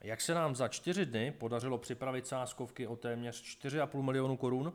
Jak 0.00 0.20
se 0.20 0.34
nám 0.34 0.56
za 0.56 0.68
čtyři 0.68 1.06
dny 1.06 1.32
podařilo 1.32 1.78
připravit 1.78 2.26
sázkovky 2.26 2.86
o 2.86 2.96
téměř 2.96 3.42
4,5 3.42 4.02
milionu 4.02 4.36
korun? 4.36 4.72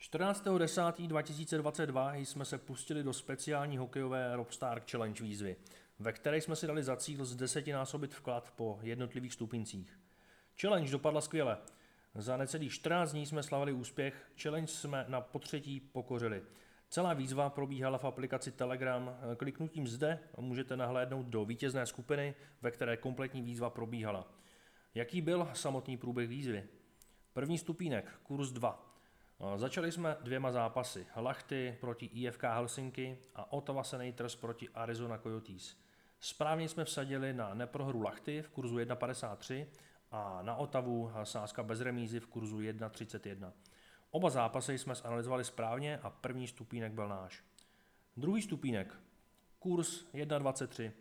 14.10.2022 0.00 2.14
jsme 2.14 2.44
se 2.44 2.58
pustili 2.58 3.02
do 3.02 3.12
speciální 3.12 3.76
hokejové 3.76 4.36
Robstar 4.36 4.82
Challenge 4.90 5.24
výzvy, 5.24 5.56
ve 5.98 6.12
které 6.12 6.40
jsme 6.40 6.56
si 6.56 6.66
dali 6.66 6.82
za 6.82 6.96
cíl 6.96 7.24
z 7.24 7.36
desetinásobit 7.36 8.14
vklad 8.14 8.52
po 8.56 8.78
jednotlivých 8.82 9.32
stupincích. 9.32 9.98
Challenge 10.60 10.92
dopadla 10.92 11.20
skvěle. 11.20 11.58
Za 12.14 12.36
necelých 12.36 12.72
14 12.72 13.12
dní 13.12 13.26
jsme 13.26 13.42
slavili 13.42 13.72
úspěch, 13.72 14.30
challenge 14.42 14.72
jsme 14.72 15.04
na 15.08 15.20
potřetí 15.20 15.80
pokořili. 15.80 16.42
Celá 16.88 17.14
výzva 17.14 17.50
probíhala 17.50 17.98
v 17.98 18.04
aplikaci 18.04 18.52
Telegram. 18.52 19.16
Kliknutím 19.36 19.86
zde 19.86 20.18
můžete 20.40 20.76
nahlédnout 20.76 21.26
do 21.26 21.44
vítězné 21.44 21.86
skupiny, 21.86 22.34
ve 22.62 22.70
které 22.70 22.96
kompletní 22.96 23.42
výzva 23.42 23.70
probíhala. 23.70 24.28
Jaký 24.94 25.20
byl 25.20 25.48
samotný 25.52 25.96
průběh 25.96 26.28
výzvy? 26.28 26.68
První 27.32 27.58
stupínek, 27.58 28.20
kurz 28.22 28.52
2. 28.52 28.96
Začali 29.56 29.92
jsme 29.92 30.16
dvěma 30.22 30.52
zápasy. 30.52 31.06
Lachty 31.16 31.76
proti 31.80 32.06
IFK 32.06 32.42
Helsinki 32.42 33.18
a 33.34 33.52
Ottawa 33.52 33.82
Senators 33.82 34.36
proti 34.36 34.68
Arizona 34.68 35.18
Coyotes. 35.18 35.76
Správně 36.20 36.68
jsme 36.68 36.84
vsadili 36.84 37.32
na 37.32 37.54
neprohru 37.54 38.02
Lachty 38.02 38.42
v 38.42 38.48
kurzu 38.48 38.76
1.53 38.76 39.66
a 40.10 40.42
na 40.42 40.56
Otavu 40.56 41.10
sázka 41.24 41.62
bez 41.62 41.80
remízy 41.80 42.20
v 42.20 42.26
kurzu 42.26 42.58
1.31. 42.58 43.52
Oba 44.16 44.30
zápasy 44.30 44.78
jsme 44.78 44.94
zanalizovali 44.94 45.44
správně 45.44 45.98
a 45.98 46.10
první 46.10 46.46
stupínek 46.46 46.92
byl 46.92 47.08
náš. 47.08 47.44
Druhý 48.16 48.42
stupínek, 48.42 48.94
kurz 49.58 50.04
1.23. 50.14 50.92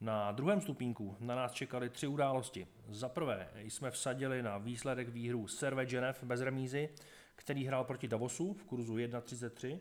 Na 0.00 0.32
druhém 0.32 0.60
stupínku 0.60 1.16
na 1.20 1.34
nás 1.34 1.52
čekaly 1.52 1.90
tři 1.90 2.06
události. 2.06 2.66
Za 2.88 3.08
prvé 3.08 3.50
jsme 3.56 3.90
vsadili 3.90 4.42
na 4.42 4.58
výsledek 4.58 5.08
výhru 5.08 5.46
Serve 5.48 5.86
Genef 5.86 6.24
bez 6.24 6.40
remízy, 6.40 6.88
který 7.36 7.66
hrál 7.66 7.84
proti 7.84 8.08
Davosu 8.08 8.52
v 8.52 8.64
kurzu 8.64 8.96
1.33. 8.96 9.78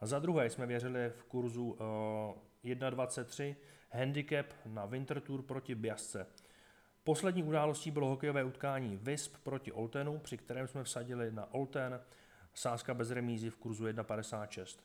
A 0.00 0.06
za 0.06 0.18
druhé 0.18 0.50
jsme 0.50 0.66
věřili 0.66 1.10
v 1.10 1.24
kurzu 1.24 1.70
uh, 1.70 1.78
eh, 2.64 2.74
1.23 2.74 3.56
handicap 3.90 4.46
na 4.66 4.86
Winter 4.86 5.20
Tour 5.20 5.42
proti 5.42 5.74
Biasce. 5.74 6.26
Poslední 7.04 7.42
událostí 7.42 7.90
bylo 7.90 8.08
hokejové 8.08 8.44
utkání 8.44 8.96
Visp 8.96 9.36
proti 9.42 9.72
Oltenu, 9.72 10.18
při 10.18 10.36
kterém 10.36 10.68
jsme 10.68 10.84
vsadili 10.84 11.32
na 11.32 11.54
Olten, 11.54 12.00
sázka 12.54 12.94
bez 12.94 13.10
remízy 13.10 13.50
v 13.50 13.56
kurzu 13.56 13.84
1,56. 13.84 14.78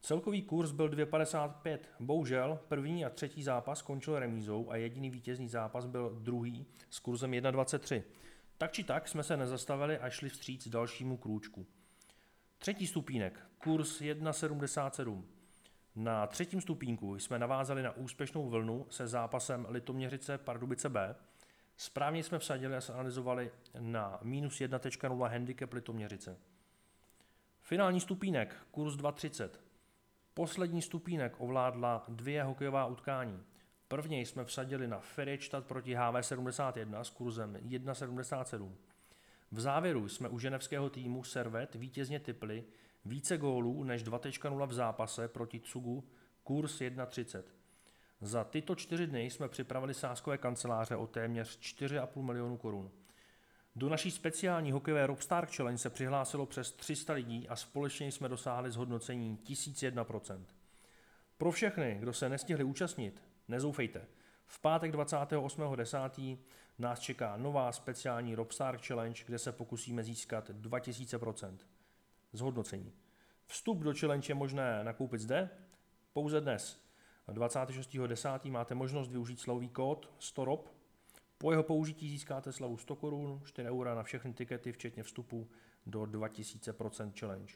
Celkový 0.00 0.42
kurz 0.42 0.70
byl 0.70 0.88
2,55. 0.88 1.78
Bohužel 2.00 2.58
první 2.68 3.04
a 3.04 3.10
třetí 3.10 3.42
zápas 3.42 3.78
skončil 3.78 4.18
remízou 4.18 4.70
a 4.70 4.76
jediný 4.76 5.10
vítězný 5.10 5.48
zápas 5.48 5.86
byl 5.86 6.18
druhý 6.20 6.66
s 6.90 6.98
kurzem 6.98 7.30
1,23. 7.30 8.02
Tak 8.58 8.72
či 8.72 8.84
tak 8.84 9.08
jsme 9.08 9.22
se 9.22 9.36
nezastavili 9.36 9.98
a 9.98 10.10
šli 10.10 10.28
vstříc 10.28 10.68
dalšímu 10.68 11.16
krůčku. 11.16 11.66
Třetí 12.58 12.86
stupínek, 12.86 13.40
kurz 13.58 14.00
1,77. 14.00 15.22
Na 15.96 16.26
třetím 16.26 16.60
stupínku 16.60 17.18
jsme 17.18 17.38
navázali 17.38 17.82
na 17.82 17.96
úspěšnou 17.96 18.48
vlnu 18.48 18.86
se 18.90 19.06
zápasem 19.06 19.66
Litoměřice 19.68 20.38
Pardubice 20.38 20.88
B, 20.88 21.14
Správně 21.76 22.22
jsme 22.22 22.38
vsadili 22.38 22.76
a 22.76 22.80
analyzovali 22.92 23.50
na 23.78 24.18
minus 24.22 24.60
1.0 24.60 25.28
handicap 25.28 25.72
Litoměřice. 25.72 26.36
Finální 27.60 28.00
stupínek, 28.00 28.56
kurz 28.70 28.94
2.30. 28.94 29.48
Poslední 30.34 30.82
stupínek 30.82 31.34
ovládla 31.38 32.04
dvě 32.08 32.42
hokejová 32.42 32.86
utkání. 32.86 33.42
Prvně 33.88 34.20
jsme 34.20 34.44
vsadili 34.44 34.88
na 34.88 35.00
Ferečtat 35.00 35.66
proti 35.66 35.96
HV71 35.96 37.00
s 37.00 37.10
kurzem 37.10 37.54
1.77. 37.54 38.72
V 39.52 39.60
závěru 39.60 40.08
jsme 40.08 40.28
u 40.28 40.38
ženevského 40.38 40.90
týmu 40.90 41.24
Servet 41.24 41.74
vítězně 41.74 42.20
typli 42.20 42.64
více 43.04 43.38
gólů 43.38 43.84
než 43.84 44.04
2.0 44.04 44.66
v 44.66 44.72
zápase 44.72 45.28
proti 45.28 45.60
Cugu, 45.60 46.08
kurz 46.44 46.80
1.30. 46.80 47.42
Za 48.24 48.44
tyto 48.44 48.74
čtyři 48.74 49.06
dny 49.06 49.30
jsme 49.30 49.48
připravili 49.48 49.94
sáskové 49.94 50.38
kanceláře 50.38 50.96
o 50.96 51.06
téměř 51.06 51.58
4,5 51.58 52.22
milionu 52.22 52.56
korun. 52.56 52.90
Do 53.76 53.88
naší 53.88 54.10
speciální 54.10 54.72
hokejové 54.72 55.06
Robstar 55.06 55.46
Challenge 55.46 55.78
se 55.78 55.90
přihlásilo 55.90 56.46
přes 56.46 56.72
300 56.72 57.12
lidí 57.12 57.48
a 57.48 57.56
společně 57.56 58.12
jsme 58.12 58.28
dosáhli 58.28 58.70
zhodnocení 58.70 59.38
1001%. 59.46 60.44
Pro 61.38 61.50
všechny, 61.50 61.96
kdo 62.00 62.12
se 62.12 62.28
nestihli 62.28 62.64
účastnit, 62.64 63.22
nezoufejte. 63.48 64.06
V 64.46 64.60
pátek 64.60 64.94
28.10. 64.94 66.38
nás 66.78 67.00
čeká 67.00 67.36
nová 67.36 67.72
speciální 67.72 68.34
Robstar 68.34 68.78
Challenge, 68.78 69.24
kde 69.26 69.38
se 69.38 69.52
pokusíme 69.52 70.02
získat 70.02 70.50
2000% 70.50 71.56
zhodnocení. 72.32 72.92
Vstup 73.46 73.78
do 73.78 73.94
challenge 74.00 74.30
je 74.30 74.34
možné 74.34 74.84
nakoupit 74.84 75.20
zde, 75.20 75.50
pouze 76.12 76.40
dnes. 76.40 76.83
26.10. 77.32 78.50
máte 78.50 78.74
možnost 78.74 79.08
využít 79.08 79.40
slový 79.40 79.68
kód 79.68 80.14
STOROP. 80.18 80.68
Po 81.38 81.50
jeho 81.50 81.62
použití 81.62 82.08
získáte 82.08 82.52
slavu 82.52 82.76
100 82.76 82.96
korun, 82.96 83.40
4 83.44 83.68
eura 83.68 83.94
na 83.94 84.02
všechny 84.02 84.32
tikety, 84.32 84.72
včetně 84.72 85.02
vstupu 85.02 85.48
do 85.86 86.02
2000% 86.02 87.12
challenge. 87.20 87.54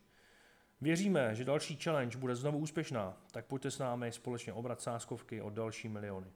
Věříme, 0.80 1.34
že 1.34 1.44
další 1.44 1.76
challenge 1.76 2.18
bude 2.18 2.36
znovu 2.36 2.58
úspěšná, 2.58 3.16
tak 3.30 3.46
pojďte 3.46 3.70
s 3.70 3.78
námi 3.78 4.12
společně 4.12 4.52
obrat 4.52 4.80
sáskovky 4.80 5.42
o 5.42 5.50
další 5.50 5.88
miliony. 5.88 6.32